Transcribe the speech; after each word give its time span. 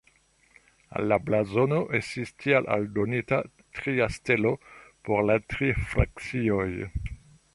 Al 0.99 1.03
la 1.11 1.17
blazono 1.25 1.81
estis 1.99 2.31
tial 2.45 2.69
aldonita 2.77 3.39
tria 3.79 4.09
stelo 4.17 4.53
por 5.09 5.23
la 5.31 5.39
tri 5.55 5.71
frakcioj. 5.95 6.69